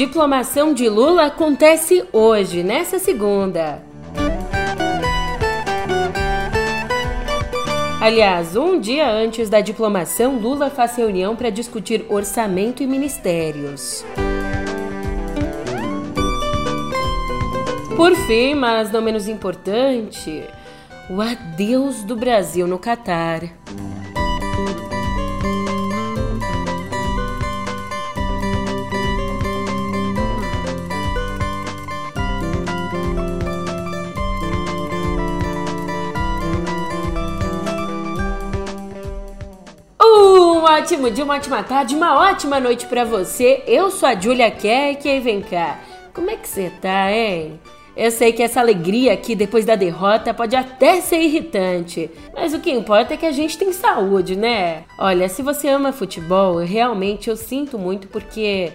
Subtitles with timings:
[0.00, 3.82] diplomação de Lula acontece hoje, nessa segunda.
[8.00, 14.02] Aliás, um dia antes da diplomação, Lula faz reunião para discutir orçamento e ministérios.
[17.94, 20.42] Por fim, mas não menos importante,
[21.10, 23.42] o adeus do Brasil no Catar.
[40.80, 43.62] Ótimo dia, uma ótima tarde, uma ótima noite para você.
[43.66, 45.78] Eu sou a Julia Keck e vem cá.
[46.14, 47.60] Como é que você tá, hein?
[47.94, 52.60] Eu sei que essa alegria aqui depois da derrota pode até ser irritante, mas o
[52.60, 54.84] que importa é que a gente tem saúde, né?
[54.98, 58.72] Olha, se você ama futebol, realmente eu sinto muito porque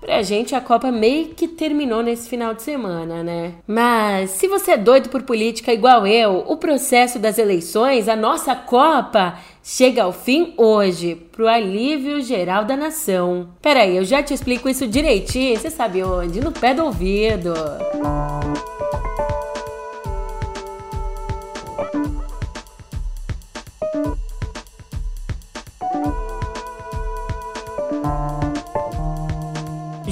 [0.00, 3.54] Pra gente, a Copa meio que terminou nesse final de semana, né?
[3.66, 8.54] Mas se você é doido por política igual eu, o processo das eleições, a nossa
[8.54, 13.48] Copa, chega ao fim hoje, pro alívio geral da nação.
[13.60, 16.40] Peraí, eu já te explico isso direitinho, você sabe onde?
[16.40, 17.52] No pé do ouvido.
[17.94, 18.77] Música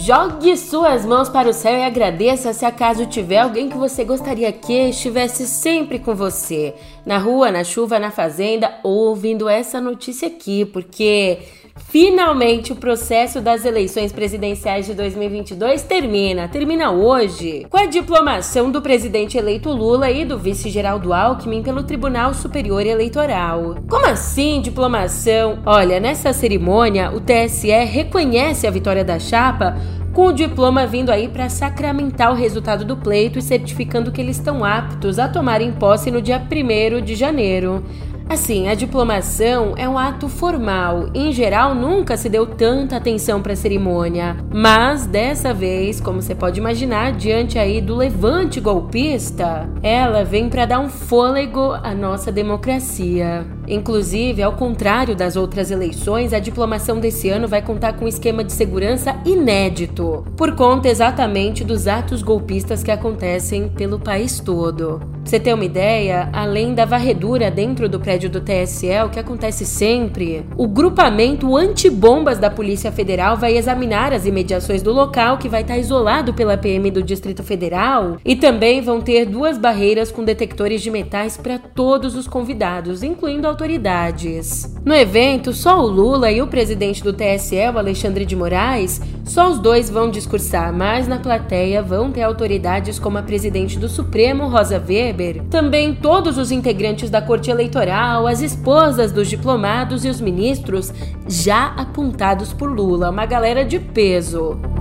[0.06, 4.52] Jogue suas mãos para o céu e agradeça se acaso tiver alguém que você gostaria
[4.52, 10.64] que estivesse sempre com você, na rua, na chuva, na fazenda, ouvindo essa notícia aqui,
[10.64, 11.40] porque
[11.88, 16.48] Finalmente, o processo das eleições presidenciais de 2022 termina.
[16.48, 21.82] Termina hoje, com a diplomação do presidente eleito Lula e do vice Geraldo Alckmin pelo
[21.82, 23.76] Tribunal Superior Eleitoral.
[23.88, 25.58] Como assim diplomação?
[25.66, 29.76] Olha, nessa cerimônia, o TSE reconhece a vitória da chapa
[30.16, 34.38] com o diploma vindo aí para sacramentar o resultado do pleito e certificando que eles
[34.38, 37.84] estão aptos a tomarem posse no dia 1 de janeiro.
[38.26, 41.10] Assim, a diplomação é um ato formal.
[41.14, 44.38] Em geral, nunca se deu tanta atenção para a cerimônia.
[44.50, 50.64] Mas dessa vez, como você pode imaginar, diante aí do levante golpista, ela vem para
[50.64, 53.46] dar um fôlego à nossa democracia.
[53.68, 58.44] Inclusive, ao contrário das outras eleições, a diplomação desse ano vai contar com um esquema
[58.44, 65.00] de segurança inédito, por conta exatamente dos atos golpistas que acontecem pelo país todo.
[65.26, 69.18] Pra você ter uma ideia, além da varredura dentro do prédio do TSE, o que
[69.18, 75.48] acontece sempre, o grupamento antibombas da Polícia Federal vai examinar as imediações do local, que
[75.48, 80.22] vai estar isolado pela PM do Distrito Federal, e também vão ter duas barreiras com
[80.22, 84.76] detectores de metais para todos os convidados, incluindo autoridades.
[84.84, 89.58] No evento, só o Lula e o presidente do TSE, Alexandre de Moraes, só os
[89.58, 94.78] dois vão discursar, mas na plateia vão ter autoridades como a presidente do Supremo, Rosa
[94.78, 100.92] Weber, também todos os integrantes da Corte Eleitoral as esposas dos diplomados e os ministros
[101.26, 104.75] já apontados por Lula, uma galera de peso.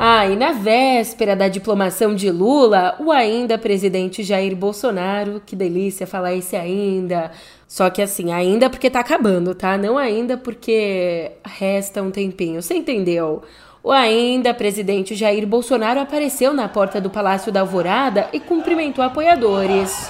[0.00, 6.06] Ah, e na véspera da diplomação de Lula, o ainda presidente Jair Bolsonaro, que delícia
[6.06, 7.32] falar esse ainda.
[7.66, 9.76] Só que assim, ainda porque tá acabando, tá?
[9.76, 12.62] Não ainda porque resta um tempinho.
[12.62, 13.42] Você entendeu?
[13.82, 20.08] O ainda presidente Jair Bolsonaro apareceu na porta do Palácio da Alvorada e cumprimentou apoiadores.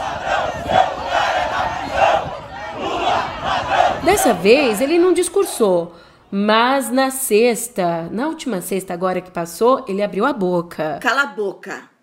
[4.04, 5.94] Dessa vez ele não discursou,
[6.30, 10.98] mas na sexta, na última sexta agora que passou, ele abriu a boca.
[11.00, 11.98] Cala a boca.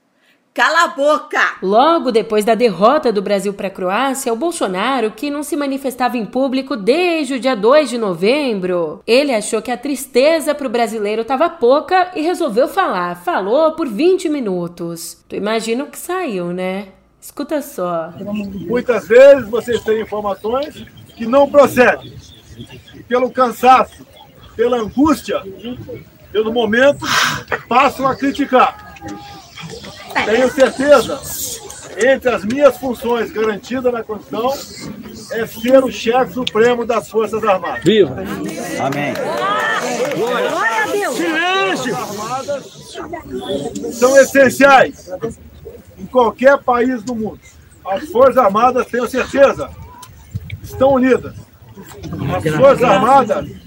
[0.55, 1.57] Cala a boca!
[1.61, 6.17] Logo depois da derrota do Brasil para a Croácia, o Bolsonaro, que não se manifestava
[6.17, 10.69] em público desde o dia 2 de novembro, ele achou que a tristeza para o
[10.69, 13.21] brasileiro estava pouca e resolveu falar.
[13.21, 15.21] Falou por 20 minutos.
[15.27, 16.87] Tu imagina o que saiu, né?
[17.19, 18.13] Escuta só.
[18.21, 20.85] Muitas vezes vocês têm informações
[21.17, 22.13] que não procedem.
[23.09, 24.07] Pelo cansaço,
[24.55, 25.41] pela angústia,
[26.31, 27.05] pelo momento,
[27.67, 28.95] passam a criticar.
[30.25, 31.21] Tenho certeza,
[31.97, 34.53] entre as minhas funções garantidas na Constituição,
[35.31, 37.83] é ser o chefe supremo das Forças Armadas.
[37.83, 38.15] Viva!
[38.79, 39.13] Amém.
[40.15, 41.15] Glória a Deus!
[41.17, 41.95] Silêncio!
[43.91, 45.09] São essenciais
[45.97, 47.39] em qualquer país do mundo.
[47.85, 49.69] As Forças Armadas, tenho certeza,
[50.63, 51.35] estão unidas.
[52.35, 53.64] As Forças Armadas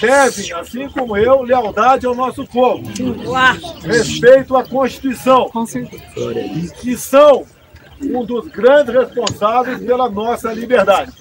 [0.00, 2.82] devem, assim como eu, lealdade ao nosso povo,
[3.82, 5.50] respeito à Constituição,
[6.80, 7.46] que são
[8.00, 11.12] um dos grandes responsáveis pela nossa liberdade.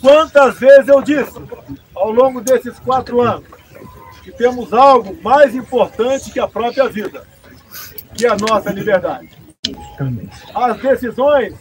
[0.00, 1.40] Quantas vezes eu disse,
[1.94, 3.44] ao longo desses quatro anos,
[4.22, 7.26] que temos algo mais importante que a própria vida,
[8.14, 9.30] que é a nossa liberdade.
[10.54, 11.54] As decisões,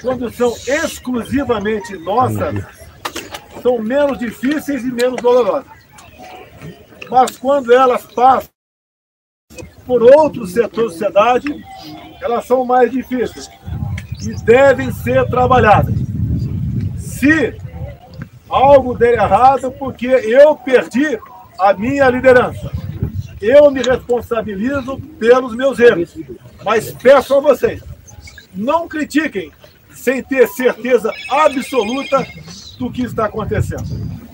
[0.00, 2.83] quando são exclusivamente nossas,
[3.64, 5.72] são menos difíceis e menos dolorosas.
[7.10, 8.50] Mas quando elas passam
[9.86, 11.64] por outros setores da sociedade,
[12.20, 13.48] elas são mais difíceis
[14.20, 15.94] e devem ser trabalhadas.
[16.98, 17.56] Se
[18.50, 21.18] algo der errado, porque eu perdi
[21.58, 22.70] a minha liderança.
[23.40, 26.14] Eu me responsabilizo pelos meus erros.
[26.62, 27.82] Mas peço a vocês,
[28.54, 29.50] não critiquem
[29.90, 32.26] sem ter certeza absoluta
[32.78, 33.84] do que está acontecendo.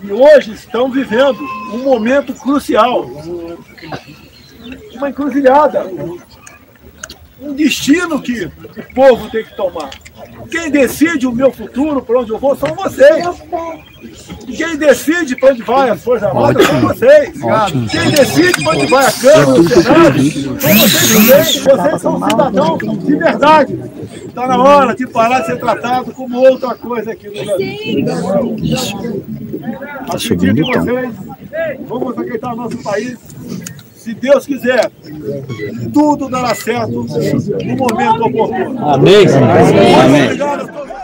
[0.02, 1.40] E hoje estão vivendo
[1.72, 3.04] um momento crucial,
[4.94, 5.84] uma encruzilhada,
[7.40, 9.90] um destino que o povo tem que tomar.
[10.50, 13.24] Quem decide o meu futuro, para onde eu vou, são vocês.
[14.56, 17.42] Quem decide para onde vai as Forças Armadas são vocês.
[17.42, 17.88] Ótimo.
[17.88, 21.76] Quem decide para onde vai a Câmara, o Senado, são vocês também.
[21.76, 23.80] Vocês são cidadãos de verdade.
[24.26, 28.56] Está na hora de parar de ser tratado como outra coisa aqui no Brasil.
[30.08, 31.14] Acredito em vocês.
[31.86, 33.18] Vamos acreditar no nosso país
[34.10, 34.90] se Deus quiser,
[35.92, 38.88] tudo dará certo no momento oportuno.
[38.88, 39.26] Amém.
[40.04, 41.00] Amém.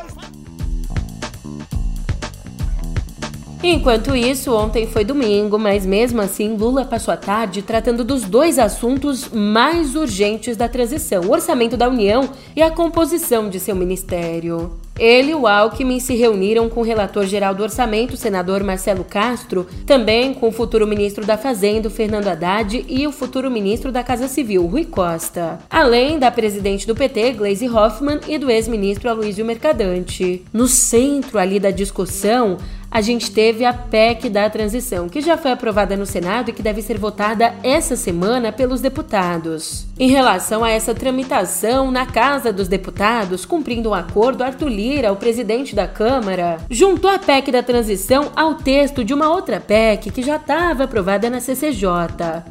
[3.62, 8.58] Enquanto isso, ontem foi domingo, mas mesmo assim Lula passou a tarde tratando dos dois
[8.58, 14.85] assuntos mais urgentes da transição: o orçamento da União e a composição de seu ministério.
[14.98, 19.66] Ele e o Alckmin se reuniram com o relator geral do orçamento, senador Marcelo Castro,
[19.84, 24.28] também com o futuro ministro da Fazenda, Fernando Haddad, e o futuro ministro da Casa
[24.28, 30.42] Civil, Rui Costa, além da presidente do PT, Gleisi Hoffmann, e do ex-ministro Aloysio Mercadante.
[30.52, 32.56] No centro ali da discussão,
[32.96, 36.62] a gente teve a PEC da transição, que já foi aprovada no Senado e que
[36.62, 39.84] deve ser votada essa semana pelos deputados.
[39.98, 45.16] Em relação a essa tramitação na Casa dos Deputados, cumprindo um acordo, Arthur Lira, o
[45.16, 50.22] presidente da Câmara, juntou a PEC da transição ao texto de uma outra PEC que
[50.22, 51.88] já estava aprovada na CCJ,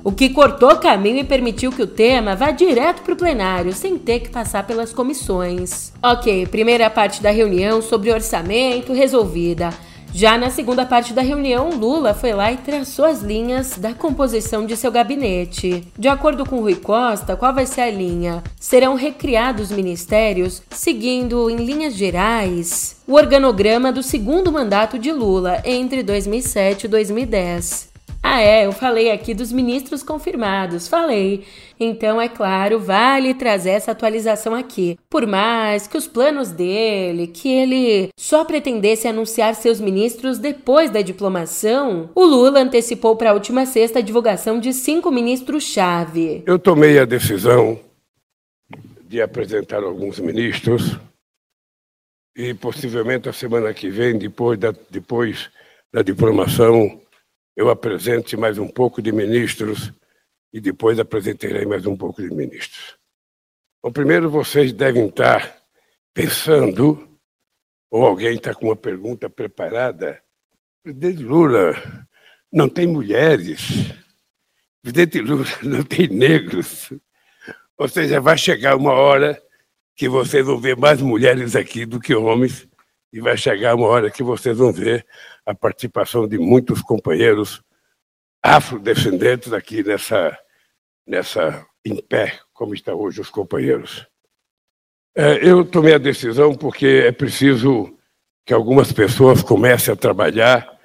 [0.04, 3.98] o que cortou caminho e permitiu que o tema vá direto para o plenário, sem
[3.98, 5.92] ter que passar pelas comissões.
[6.04, 9.72] Ok, primeira parte da reunião sobre orçamento resolvida.
[10.18, 14.66] Já na segunda parte da reunião, Lula foi lá e traçou as linhas da composição
[14.66, 15.86] de seu gabinete.
[16.00, 18.42] De acordo com Rui Costa, qual vai ser a linha?
[18.58, 26.02] Serão recriados ministérios seguindo, em linhas gerais, o organograma do segundo mandato de Lula entre
[26.02, 27.95] 2007 e 2010.
[28.28, 31.46] Ah, é, eu falei aqui dos ministros confirmados, falei.
[31.80, 34.98] Então, é claro, vale trazer essa atualização aqui.
[35.08, 41.04] Por mais que os planos dele, que ele só pretendesse anunciar seus ministros depois da
[41.04, 46.42] diplomação, o Lula antecipou para a última sexta a divulgação de cinco ministros-chave.
[46.48, 47.80] Eu tomei a decisão
[49.08, 50.98] de apresentar alguns ministros
[52.36, 55.48] e possivelmente a semana que vem, depois da, depois
[55.94, 57.00] da diplomação,
[57.56, 59.92] eu apresente mais um pouco de ministros
[60.52, 62.98] e depois apresentarei mais um pouco de ministros.
[63.82, 65.62] Bom, primeiro vocês devem estar
[66.14, 67.20] pensando,
[67.90, 70.22] ou alguém está com uma pergunta preparada,
[70.84, 71.76] presidente Lula
[72.52, 73.94] não tem mulheres,
[74.82, 76.92] presidente Lula não tem negros.
[77.78, 79.42] Ou seja, vai chegar uma hora
[79.96, 82.68] que vocês vão ver mais mulheres aqui do que homens,
[83.16, 85.08] e vai chegar uma hora que vocês vão ver
[85.46, 87.64] a participação de muitos companheiros
[88.44, 90.38] afrodescendentes aqui nessa,
[91.08, 94.06] nessa em pé, como estão hoje os companheiros.
[95.16, 97.98] É, eu tomei a decisão porque é preciso
[98.46, 100.78] que algumas pessoas comecem a trabalhar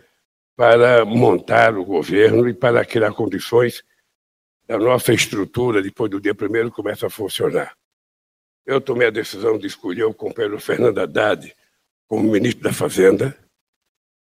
[0.57, 3.83] para montar o governo e para criar condições
[4.69, 7.77] da nossa estrutura, depois do dia primeiro, começa a funcionar.
[8.65, 11.53] Eu tomei a decisão de escolher o companheiro Fernando Haddad
[12.11, 13.38] como ministro da Fazenda,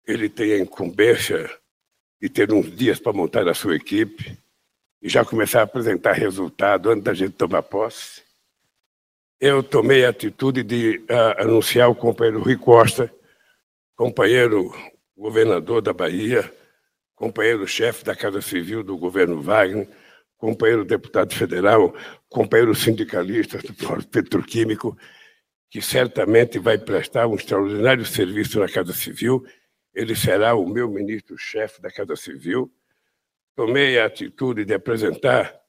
[0.06, 1.50] ele tem a incumbência
[2.22, 4.38] de ter uns dias para montar a sua equipe
[5.02, 8.22] e já começar a apresentar resultado antes da gente tomar posse.
[9.40, 13.12] Eu tomei a atitude de uh, anunciar o companheiro Rui Costa,
[13.96, 14.72] companheiro
[15.18, 16.54] governador da Bahia,
[17.16, 19.90] companheiro chefe da Casa Civil do governo Wagner,
[20.38, 21.96] companheiro deputado federal,
[22.30, 24.96] companheiro sindicalista do Petroquímico,
[25.74, 29.44] que certamente vai prestar um extraordinário serviço na Casa Civil.
[29.92, 32.72] Ele será o meu ministro-chefe da Casa Civil.
[33.56, 35.60] Tomei a atitude de apresentar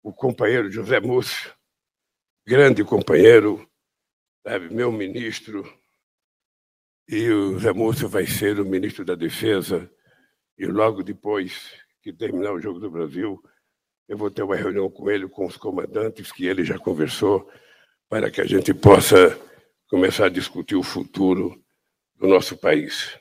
[0.00, 1.52] o companheiro José Múcio,
[2.46, 3.68] grande companheiro,
[4.46, 5.68] sabe, meu ministro,
[7.08, 9.90] e o José Múcio vai ser o ministro da Defesa,
[10.56, 13.42] e logo depois que terminar o Jogo do Brasil,
[14.08, 17.50] eu vou ter uma reunião com ele, com os comandantes, que ele já conversou,
[18.08, 19.47] para que a gente possa
[19.88, 21.60] começar a discutir o futuro
[22.18, 23.18] do nosso país.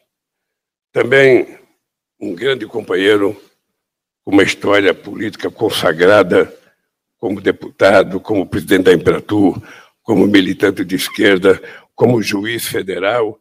[0.91, 1.57] Também
[2.19, 3.39] um grande companheiro,
[4.23, 6.53] com uma história política consagrada
[7.17, 9.61] como deputado, como presidente da Embratur,
[10.03, 11.61] como militante de esquerda,
[11.95, 13.39] como juiz federal,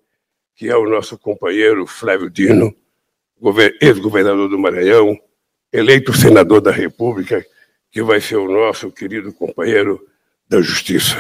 [0.55, 2.75] que é o nosso companheiro Flávio Dino,
[3.81, 5.19] ex-governador do Maranhão,
[5.73, 7.45] eleito senador da República,
[7.91, 10.01] que vai ser o nosso querido companheiro
[10.49, 11.17] da Justiça.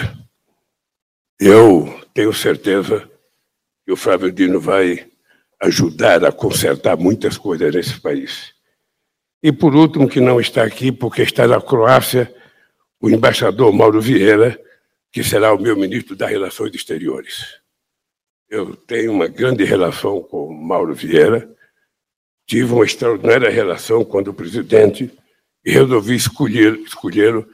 [1.38, 3.10] Eu tenho certeza
[3.84, 5.06] que o Flávio Dino vai
[5.60, 8.54] ajudar a consertar muitas coisas nesse país.
[9.42, 12.34] E, por último, que não está aqui, porque está na Croácia,
[13.00, 14.58] o embaixador Mauro Vieira,
[15.12, 17.60] que será o meu ministro das Relações Exteriores.
[18.48, 21.54] Eu tenho uma grande relação com Mauro Vieira,
[22.46, 25.10] tive uma extraordinária relação quando presidente
[25.64, 27.46] e resolvi escolher, escolhê-lo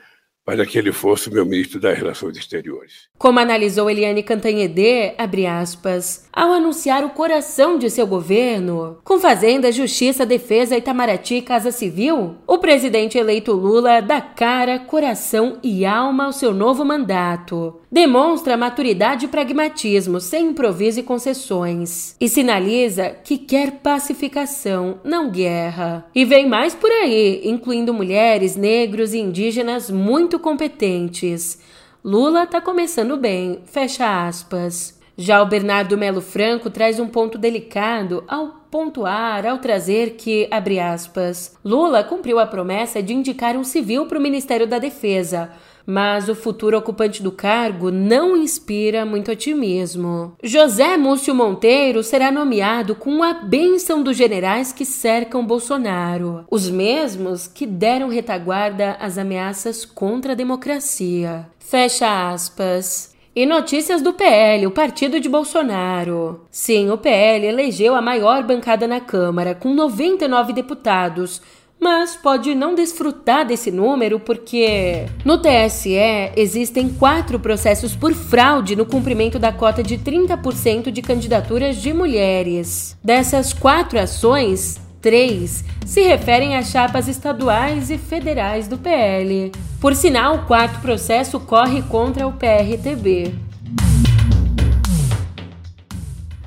[0.45, 3.09] para que ele fosse meu ministro das Relações Exteriores.
[3.17, 5.15] Como analisou Eliane Cantanhede,
[5.49, 11.71] aspas, ao anunciar o coração de seu governo, com Fazenda, Justiça, Defesa, Itamaraty e Casa
[11.71, 17.81] Civil, o presidente eleito Lula dá cara, coração e alma ao seu novo mandato.
[17.93, 22.17] Demonstra maturidade e pragmatismo, sem improviso e concessões.
[22.19, 26.07] E sinaliza que quer pacificação, não guerra.
[26.15, 31.59] E vem mais por aí, incluindo mulheres, negros e indígenas muito muito competentes.
[32.03, 34.99] Lula tá começando bem, fecha aspas.
[35.15, 40.81] Já o Bernardo Melo Franco traz um ponto delicado ao pontuar, ao trazer que, abre
[40.81, 45.51] aspas, Lula cumpriu a promessa de indicar um civil para o Ministério da Defesa,
[45.87, 50.35] mas o futuro ocupante do cargo não inspira muito otimismo.
[50.43, 57.47] José Múcio Monteiro será nomeado com a bênção dos generais que cercam Bolsonaro, os mesmos
[57.47, 61.47] que deram retaguarda às ameaças contra a democracia.
[61.59, 63.13] Fecha aspas.
[63.35, 66.43] E notícias do PL, o partido de Bolsonaro.
[66.51, 71.41] Sim, o PL elegeu a maior bancada na Câmara, com 99 deputados,
[71.83, 75.99] mas pode não desfrutar desse número porque no TSE
[76.37, 82.97] existem quatro processos por fraude no cumprimento da cota de 30% de candidaturas de mulheres.
[83.03, 89.51] Dessas quatro ações, três se referem a chapas estaduais e federais do PL.
[89.81, 93.35] Por sinal, o quarto processo corre contra o PRTB.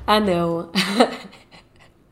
[0.06, 0.70] Ah, não.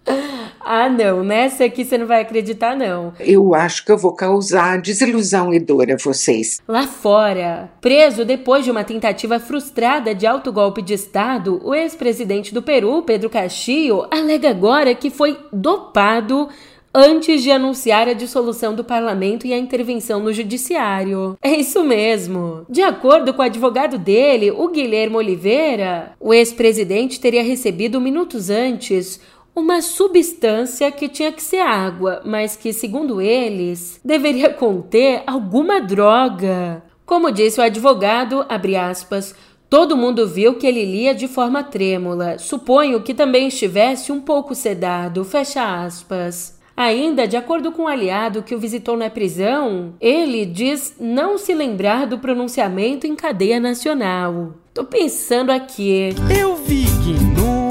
[0.65, 3.13] Ah, não, nessa aqui você não vai acreditar, não.
[3.21, 6.61] Eu acho que eu vou causar desilusão e dor a vocês.
[6.67, 12.63] Lá fora, preso depois de uma tentativa frustrada de autogolpe de Estado, o ex-presidente do
[12.63, 16.49] Peru, Pedro Castillo, alega agora que foi dopado
[16.95, 21.37] antes de anunciar a dissolução do parlamento e a intervenção no judiciário.
[21.43, 22.65] É isso mesmo.
[22.71, 29.21] De acordo com o advogado dele, o Guilherme Oliveira, o ex-presidente teria recebido minutos antes
[29.55, 36.83] uma substância que tinha que ser água, mas que, segundo eles, deveria conter alguma droga.
[37.07, 39.35] Como disse o advogado, aspas,
[39.69, 42.39] todo mundo viu que ele lia de forma trêmula.
[42.39, 46.59] Suponho que também estivesse um pouco sedado, fecha aspas.
[46.77, 51.55] Ainda, de acordo com um aliado que o visitou na prisão, ele diz não se
[51.55, 54.55] lembrar do pronunciamento em cadeia nacional.
[54.73, 56.09] Tô pensando aqui.
[56.37, 57.64] Eu vi que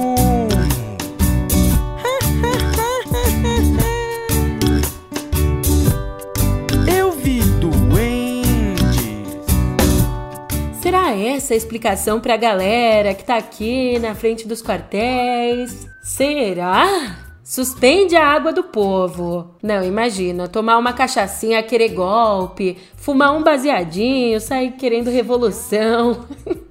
[11.14, 15.88] essa explicação pra galera que tá aqui na frente dos quartéis?
[16.02, 17.24] Será?
[17.44, 19.56] Suspende a água do povo.
[19.62, 26.26] Não, imagina, tomar uma cachaçinha, querer golpe, fumar um baseadinho, sair querendo revolução.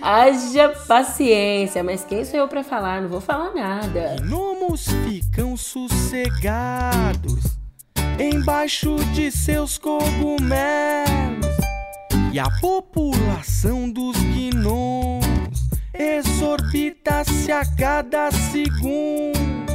[0.00, 3.02] Haja paciência, mas quem sou eu para falar?
[3.02, 4.16] Não vou falar nada.
[4.20, 7.56] Gnomos ficam sossegados
[8.18, 11.55] embaixo de seus cogumelos
[12.36, 19.65] e a população dos gnomos exorbita-se a cada segundo.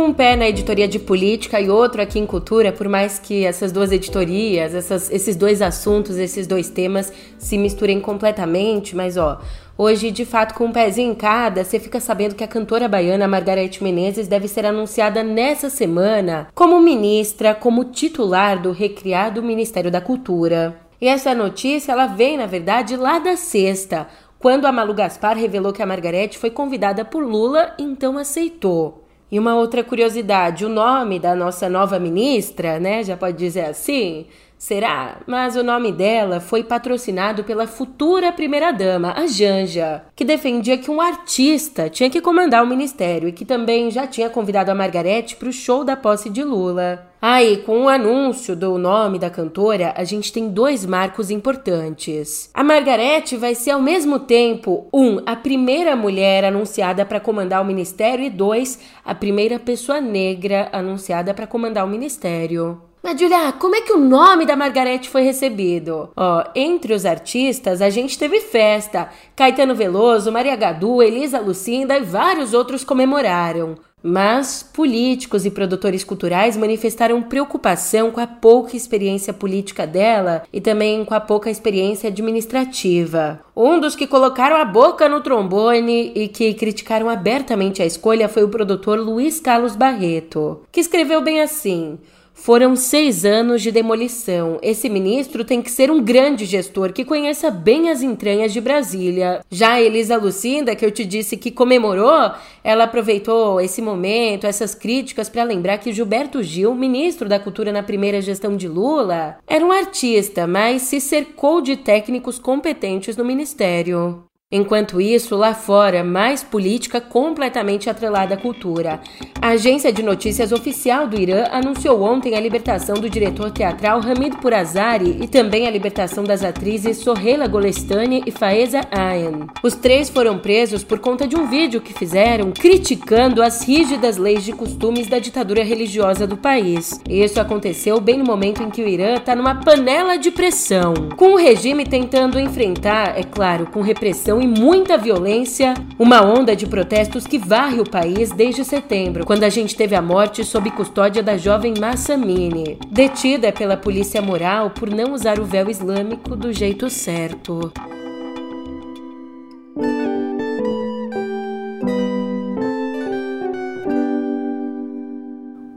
[0.00, 3.44] Com um pé na editoria de política e outro aqui em cultura, por mais que
[3.44, 9.40] essas duas editorias, essas, esses dois assuntos, esses dois temas se misturem completamente, mas ó,
[9.76, 13.26] Hoje, de fato, com um pezinho em cada, você fica sabendo que a cantora baiana
[13.26, 20.00] Margarete Menezes deve ser anunciada nessa semana como ministra, como titular do recriado Ministério da
[20.00, 20.76] Cultura.
[21.00, 24.06] E essa notícia, ela vem, na verdade, lá da sexta,
[24.38, 29.09] quando a Malu Gaspar revelou que a Margarete foi convidada por Lula, então aceitou.
[29.30, 34.26] E uma outra curiosidade, o nome da nossa nova ministra, né, já pode dizer assim,
[34.60, 35.22] Será?
[35.26, 41.00] Mas o nome dela foi patrocinado pela futura primeira-dama, a Janja, que defendia que um
[41.00, 45.48] artista tinha que comandar o ministério e que também já tinha convidado a Margarete para
[45.48, 47.08] o show da posse de Lula.
[47.22, 52.50] Aí, ah, com o anúncio do nome da cantora, a gente tem dois marcos importantes.
[52.52, 57.66] A Margarete vai ser ao mesmo tempo, um, a primeira mulher anunciada para comandar o
[57.66, 62.89] ministério e dois, a primeira pessoa negra anunciada para comandar o ministério.
[63.02, 66.10] Mas, Julia, como é que o nome da Margarete foi recebido?
[66.14, 69.08] Ó, entre os artistas, a gente teve festa.
[69.34, 73.76] Caetano Veloso, Maria Gadu, Elisa Lucinda e vários outros comemoraram.
[74.02, 81.04] Mas políticos e produtores culturais manifestaram preocupação com a pouca experiência política dela e também
[81.04, 83.40] com a pouca experiência administrativa.
[83.54, 88.42] Um dos que colocaram a boca no trombone e que criticaram abertamente a escolha foi
[88.42, 91.98] o produtor Luiz Carlos Barreto, que escreveu bem assim.
[92.32, 94.58] Foram seis anos de demolição.
[94.62, 99.44] Esse ministro tem que ser um grande gestor que conheça bem as entranhas de Brasília.
[99.50, 102.32] Já a Elisa Lucinda, que eu te disse que comemorou,
[102.64, 107.82] ela aproveitou esse momento, essas críticas, para lembrar que Gilberto Gil, ministro da Cultura na
[107.82, 114.29] primeira gestão de Lula, era um artista, mas se cercou de técnicos competentes no ministério.
[114.52, 118.98] Enquanto isso, lá fora, mais política completamente atrelada à cultura.
[119.40, 124.38] A agência de notícias oficial do Irã anunciou ontem a libertação do diretor teatral Hamid
[124.38, 129.46] Purazari e também a libertação das atrizes Soheila Golestani e Faeza Ayan.
[129.62, 134.44] Os três foram presos por conta de um vídeo que fizeram criticando as rígidas leis
[134.44, 137.00] de costumes da ditadura religiosa do país.
[137.08, 141.34] Isso aconteceu bem no momento em que o Irã está numa panela de pressão, com
[141.34, 147.26] o regime tentando enfrentar, é claro, com repressão e muita violência, uma onda de protestos
[147.26, 151.36] que varre o país desde setembro, quando a gente teve a morte sob custódia da
[151.36, 156.88] jovem Massa Mini, detida pela polícia moral por não usar o véu islâmico do jeito
[156.88, 157.72] certo.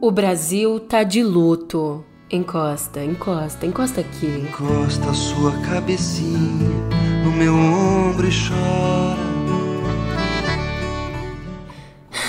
[0.02, 2.04] O Brasil tá de luto.
[2.30, 4.26] Encosta, encosta, encosta aqui.
[4.26, 6.93] Encosta sua cabecinha
[7.24, 9.24] no meu ombro e chora.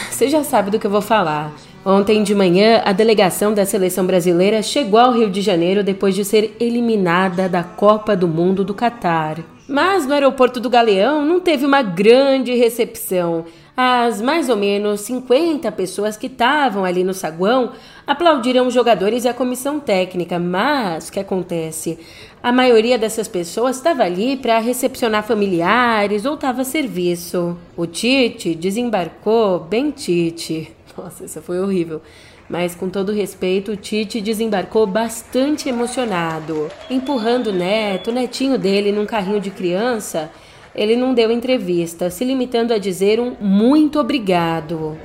[0.09, 1.53] Você já sabe do que eu vou falar.
[1.85, 6.25] Ontem de manhã, a delegação da seleção brasileira chegou ao Rio de Janeiro depois de
[6.25, 9.39] ser eliminada da Copa do Mundo do Catar.
[9.69, 13.45] Mas no aeroporto do Galeão não teve uma grande recepção.
[13.77, 17.73] As mais ou menos 50 pessoas que estavam ali no saguão
[18.07, 21.99] aplaudiram os jogadores e a comissão técnica, mas o que acontece?
[22.43, 27.57] A maioria dessas pessoas estava ali para recepcionar familiares ou estava a serviço.
[27.77, 30.71] O Tite desembarcou bem Tite.
[30.97, 32.03] Nossa, isso foi horrível.
[32.49, 38.93] Mas com todo respeito, o Tite desembarcou bastante emocionado, empurrando o neto, o netinho dele
[38.93, 40.31] num carrinho de criança
[40.75, 44.99] ele não deu entrevista, se limitando a dizer um muito obrigado.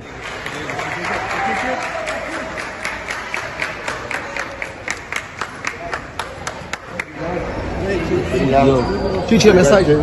[9.28, 9.96] Titi, a mensagem.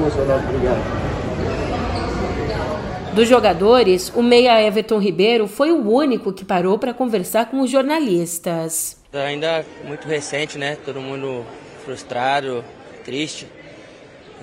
[3.13, 7.69] Dos jogadores, o meia Everton Ribeiro foi o único que parou para conversar com os
[7.69, 8.95] jornalistas.
[9.11, 10.77] Ainda muito recente, né?
[10.85, 11.43] Todo mundo
[11.83, 12.63] frustrado,
[13.03, 13.47] triste.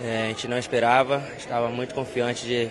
[0.05, 2.69] É, a gente não esperava, estava muito confiante de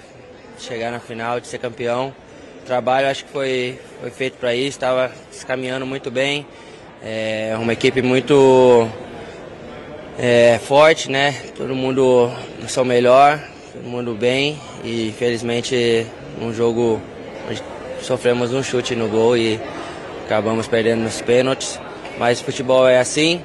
[0.59, 2.13] chegar na final, de ser campeão.
[2.61, 6.45] O trabalho acho que foi, foi feito para isso, estava se caminhando muito bem.
[7.01, 8.87] É uma equipe muito
[10.17, 11.35] é, forte, né?
[11.55, 13.39] Todo mundo no seu melhor,
[13.71, 16.05] todo mundo bem e infelizmente
[16.41, 17.01] um jogo
[18.01, 19.59] sofremos um chute no gol e
[20.25, 21.79] acabamos perdendo nos pênaltis.
[22.17, 23.41] Mas futebol é assim,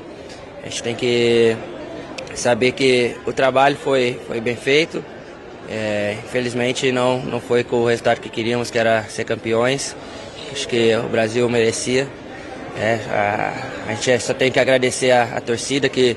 [0.62, 1.56] a gente tem que
[2.34, 5.02] saber que o trabalho foi, foi bem feito.
[5.70, 9.94] É, infelizmente não, não foi com o resultado que queríamos, que era ser campeões.
[10.52, 12.06] Acho que o Brasil merecia.
[12.76, 13.52] É, a,
[13.88, 16.16] a, gente só tem que agradecer a, a torcida que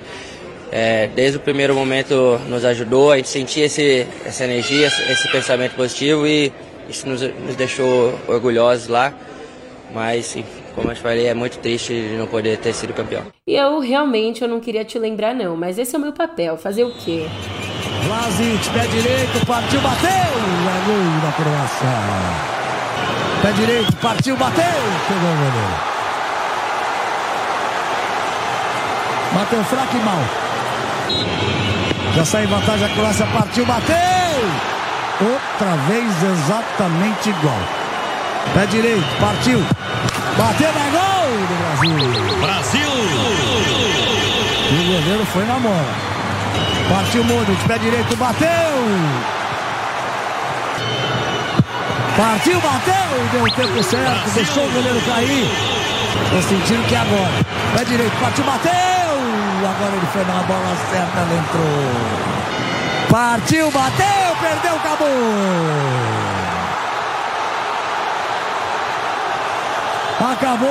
[0.71, 5.75] é, desde o primeiro momento nos ajudou, a gente sentia esse, essa energia, esse pensamento
[5.75, 6.51] positivo e
[6.89, 9.13] isso nos, nos deixou orgulhosos lá.
[9.93, 10.37] Mas
[10.73, 13.23] como eu te falei, é muito triste de não poder ter sido campeão.
[13.45, 16.57] E eu realmente eu não queria te lembrar não, mas esse é o meu papel,
[16.57, 17.25] fazer o quê?
[18.05, 20.09] Vlasic, pé direito, partiu, bateu!
[20.09, 21.87] É gol da Croácia.
[23.41, 24.63] Pé direito, partiu, bateu!
[25.07, 25.91] Pegou o goleiro.
[29.33, 30.50] Bateu fraco e mal.
[32.15, 33.95] Já sai em vantagem a Croácia, partiu, bateu!
[35.21, 37.59] Outra vez exatamente igual.
[38.53, 39.63] Pé direito, partiu.
[40.37, 42.39] Bateu, é gol do Brasil.
[42.41, 42.89] Brasil!
[44.71, 46.11] E o goleiro foi na mola.
[46.89, 48.49] Partiu Modric, pé direito, bateu!
[52.17, 53.29] Partiu, bateu!
[53.31, 54.33] Deu o tempo certo, Brasil.
[54.33, 55.47] deixou o goleiro cair.
[56.29, 57.31] Tô sentindo que é agora.
[57.77, 59.00] Pé direito, partiu, bateu!
[59.63, 62.31] Agora ele foi na bola certa, ela entrou.
[63.11, 65.07] Partiu, bateu, perdeu, acabou!
[70.31, 70.69] Acabou!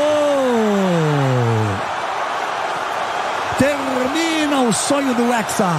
[3.59, 5.71] Termina o sonho do Hexa.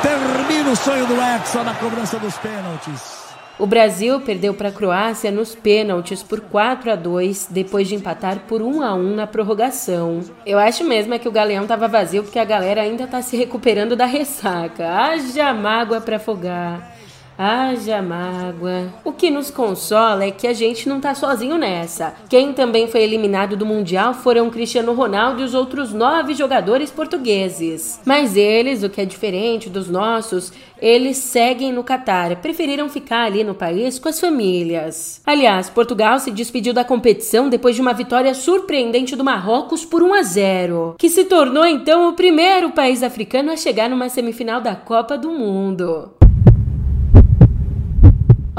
[0.00, 3.17] Termina o sonho do Hexa na cobrança dos pênaltis.
[3.58, 8.44] O Brasil perdeu para a Croácia nos pênaltis por 4 a 2 depois de empatar
[8.46, 10.20] por 1 a 1 na prorrogação.
[10.46, 13.36] Eu acho mesmo é que o galeão estava vazio porque a galera ainda está se
[13.36, 14.88] recuperando da ressaca.
[14.88, 16.97] Haja mágoa para afogar.
[17.40, 18.92] Haja mágoa.
[19.04, 22.12] O que nos consola é que a gente não tá sozinho nessa.
[22.28, 28.00] Quem também foi eliminado do Mundial foram Cristiano Ronaldo e os outros nove jogadores portugueses.
[28.04, 33.44] Mas eles, o que é diferente dos nossos, eles seguem no Catar, preferiram ficar ali
[33.44, 35.22] no país com as famílias.
[35.24, 40.14] Aliás, Portugal se despediu da competição depois de uma vitória surpreendente do Marrocos por 1
[40.14, 44.74] a 0, que se tornou então o primeiro país africano a chegar numa semifinal da
[44.74, 46.17] Copa do Mundo.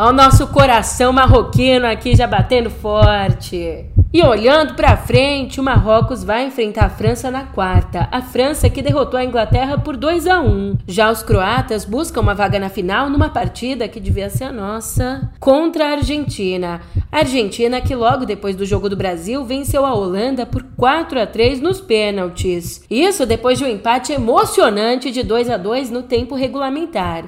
[0.01, 3.85] Olha o nosso coração marroquino aqui já batendo forte.
[4.13, 8.07] E olhando para frente, o Marrocos vai enfrentar a França na quarta.
[8.09, 10.77] A França que derrotou a Inglaterra por 2 a 1.
[10.87, 15.29] Já os croatas buscam uma vaga na final numa partida que devia ser a nossa
[15.37, 16.79] contra a Argentina.
[17.11, 21.27] A Argentina que logo depois do jogo do Brasil venceu a Holanda por 4 a
[21.27, 22.85] 3 nos pênaltis.
[22.89, 27.25] Isso depois de um empate emocionante de 2 a 2 no tempo regulamentar.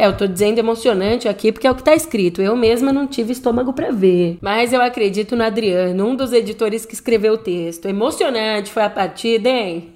[0.00, 2.40] É, eu tô dizendo emocionante aqui porque é o que tá escrito.
[2.40, 4.38] Eu mesma não tive estômago para ver.
[4.40, 7.86] Mas eu acredito no Adriano, um dos editores que escreveu o texto.
[7.86, 9.88] Emocionante foi a partida, hein?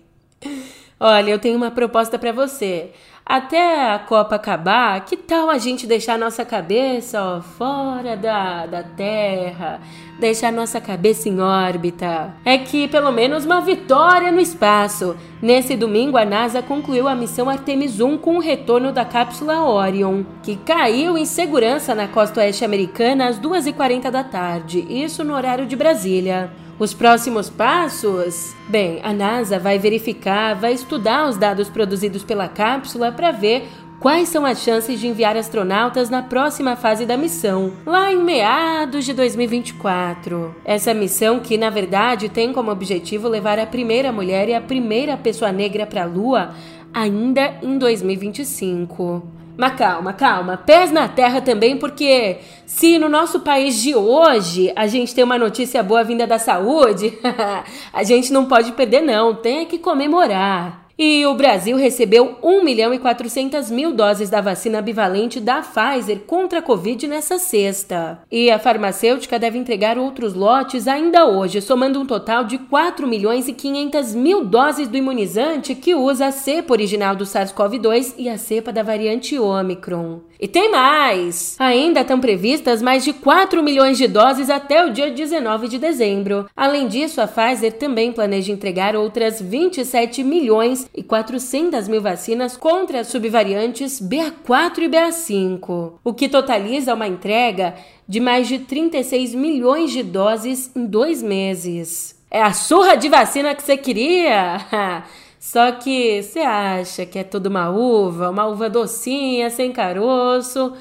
[0.98, 2.90] Olha, eu tenho uma proposta para você.
[3.24, 8.82] Até a Copa acabar, que tal a gente deixar nossa cabeça ó, fora da, da
[8.82, 9.80] Terra?
[10.18, 12.35] Deixar nossa cabeça em órbita?
[12.44, 15.16] É que pelo menos uma vitória no espaço.
[15.40, 20.24] Nesse domingo, a NASA concluiu a missão Artemis 1 com o retorno da cápsula Orion,
[20.42, 25.64] que caiu em segurança na costa oeste americana às 2h40 da tarde, isso no horário
[25.64, 26.50] de Brasília.
[26.82, 28.56] Os próximos passos?
[28.68, 33.68] Bem, a NASA vai verificar, vai estudar os dados produzidos pela cápsula para ver
[34.00, 39.04] quais são as chances de enviar astronautas na próxima fase da missão, lá em meados
[39.04, 40.56] de 2024.
[40.64, 45.16] Essa missão, que na verdade tem como objetivo levar a primeira mulher e a primeira
[45.16, 46.52] pessoa negra para a Lua,
[46.92, 49.22] ainda em 2025.
[49.56, 50.56] Mas calma, calma.
[50.56, 55.38] Pés na terra também, porque se no nosso país de hoje a gente tem uma
[55.38, 57.18] notícia boa vinda da saúde,
[57.92, 59.34] a gente não pode perder, não.
[59.34, 60.81] Tem que comemorar.
[60.98, 66.20] E o Brasil recebeu 1 milhão e 400 mil doses da vacina bivalente da Pfizer
[66.26, 68.20] contra a Covid nessa sexta.
[68.31, 73.48] E a farmacêutica deve entregar outros lotes ainda hoje, somando um total de 4 milhões
[73.48, 78.37] e 500 mil doses do imunizante que usa a cepa original do SARS-CoV-2 e a
[78.37, 80.20] cepa da variante Omicron.
[80.38, 81.57] E tem mais!
[81.59, 86.46] Ainda estão previstas mais de 4 milhões de doses até o dia 19 de dezembro.
[86.57, 93.00] Além disso, a Pfizer também planeja entregar outras 27 milhões e 400 mil vacinas contra
[93.00, 97.74] as subvariantes BA4 e BA5, o que totaliza uma entrega
[98.08, 102.20] de mais de 36 milhões de doses em dois meses.
[102.30, 105.04] É a surra de vacina que você queria?
[105.38, 110.72] Só que você acha que é tudo uma uva, uma uva docinha, sem caroço?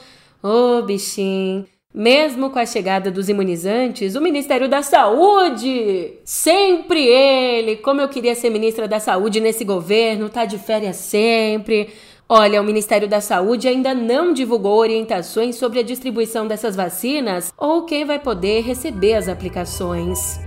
[0.43, 7.75] Ô, oh, bichinho, mesmo com a chegada dos imunizantes, o Ministério da Saúde, sempre ele,
[7.77, 11.89] como eu queria ser ministra da Saúde nesse governo, tá de férias sempre.
[12.29, 17.83] Olha, o Ministério da Saúde ainda não divulgou orientações sobre a distribuição dessas vacinas ou
[17.83, 20.39] quem vai poder receber as aplicações.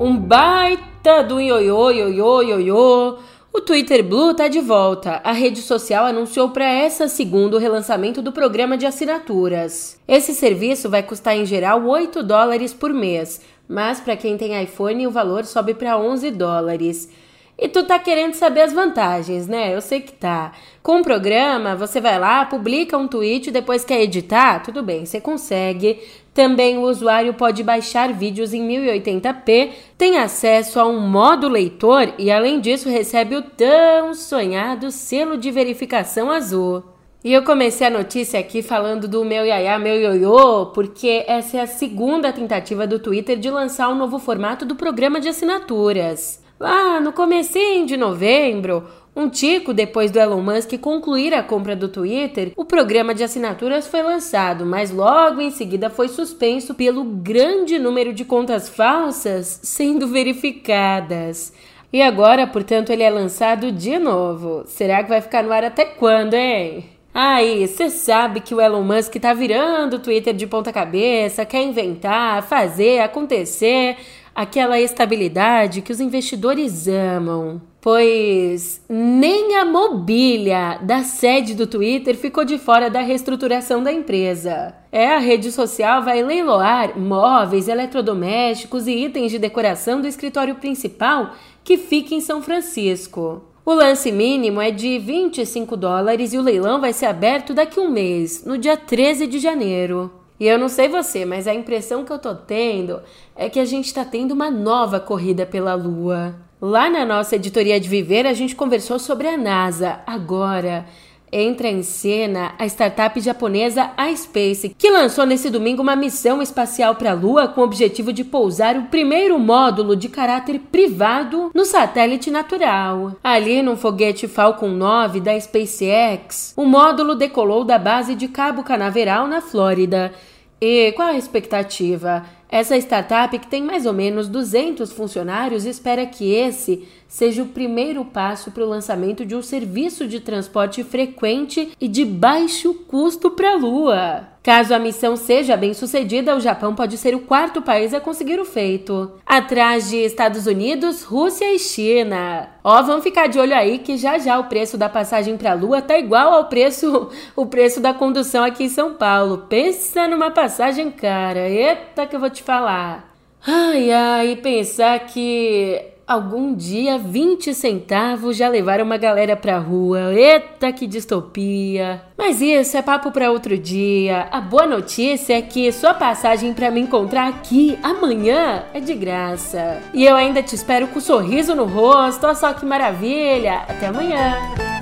[0.00, 3.18] Um baita do ioiô, ioiô, ioiô.
[3.58, 5.20] O Twitter Blue está de volta.
[5.24, 9.98] A rede social anunciou para essa segunda o relançamento do programa de assinaturas.
[10.06, 15.08] Esse serviço vai custar em geral 8 dólares por mês, mas para quem tem iPhone
[15.08, 17.10] o valor sobe para 11 dólares.
[17.58, 19.74] E tu tá querendo saber as vantagens, né?
[19.74, 20.52] Eu sei que tá.
[20.80, 24.62] Com o programa, você vai lá, publica um tweet depois quer editar?
[24.62, 25.98] Tudo bem, você consegue.
[26.38, 32.30] Também o usuário pode baixar vídeos em 1080p, tem acesso a um modo leitor e,
[32.30, 36.84] além disso, recebe o tão sonhado selo de verificação azul.
[37.24, 41.60] E eu comecei a notícia aqui falando do meu iaiá, meu ioiô, porque essa é
[41.60, 46.40] a segunda tentativa do Twitter de lançar um novo formato do programa de assinaturas.
[46.60, 51.88] Lá no comecinho de novembro, um tico depois do Elon Musk concluir a compra do
[51.88, 57.78] Twitter, o programa de assinaturas foi lançado, mas logo em seguida foi suspenso pelo grande
[57.78, 61.52] número de contas falsas sendo verificadas.
[61.92, 64.62] E agora, portanto, ele é lançado de novo.
[64.66, 66.84] Será que vai ficar no ar até quando, hein?
[67.14, 71.62] Aí, você sabe que o Elon Musk tá virando o Twitter de ponta cabeça, quer
[71.62, 73.96] inventar, fazer, acontecer
[74.34, 77.60] aquela estabilidade que os investidores amam.
[77.90, 84.74] Pois nem a mobília da sede do Twitter ficou de fora da reestruturação da empresa.
[84.92, 91.30] É, a rede social vai leiloar móveis, eletrodomésticos e itens de decoração do escritório principal
[91.64, 93.42] que fica em São Francisco.
[93.64, 97.82] O lance mínimo é de 25 dólares e o leilão vai ser aberto daqui a
[97.82, 100.12] um mês, no dia 13 de janeiro.
[100.38, 103.00] E eu não sei você, mas a impressão que eu tô tendo
[103.34, 106.47] é que a gente tá tendo uma nova corrida pela Lua.
[106.60, 110.00] Lá na nossa editoria de Viver, a gente conversou sobre a NASA.
[110.04, 110.86] Agora,
[111.30, 117.12] entra em cena a startup japonesa iSpace, que lançou nesse domingo uma missão espacial para
[117.12, 122.28] a Lua com o objetivo de pousar o primeiro módulo de caráter privado no satélite
[122.28, 123.12] natural.
[123.22, 129.28] Ali no foguete Falcon 9 da SpaceX, o módulo decolou da base de Cabo Canaveral,
[129.28, 130.12] na Flórida.
[130.60, 132.24] E qual a expectativa?
[132.50, 138.04] Essa startup, que tem mais ou menos 200 funcionários, espera que esse seja o primeiro
[138.04, 143.52] passo para o lançamento de um serviço de transporte frequente e de baixo custo para
[143.52, 144.28] a Lua.
[144.42, 148.40] Caso a missão seja bem sucedida, o Japão pode ser o quarto país a conseguir
[148.40, 152.48] o feito, atrás de Estados Unidos, Rússia e China.
[152.62, 155.54] Ó, vamos ficar de olho aí que já já o preço da passagem para a
[155.54, 159.46] Lua tá igual ao preço o preço da condução aqui em São Paulo.
[159.48, 161.48] Pensa numa passagem cara.
[161.48, 163.14] Eita que eu vou te falar.
[163.46, 170.14] Ai, ai, pensar que Algum dia 20 centavos já levaram uma galera pra rua.
[170.14, 172.00] Eita, que distopia!
[172.16, 174.26] Mas isso é papo para outro dia.
[174.30, 179.82] A boa notícia é que sua passagem para me encontrar aqui amanhã é de graça.
[179.92, 182.24] E eu ainda te espero com um sorriso no rosto.
[182.24, 183.64] Olha só que maravilha!
[183.68, 184.77] Até amanhã!